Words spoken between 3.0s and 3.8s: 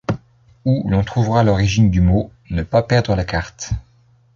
la carte